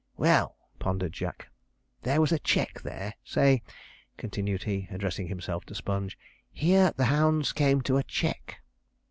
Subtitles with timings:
[0.17, 1.49] 'Well,' pondered Jack,
[2.01, 3.13] 'there was a check there.
[3.23, 3.61] Say,'
[4.17, 6.17] continued he, addressing himself to Sponge,
[6.51, 8.63] '"Here the hounds came to a check."'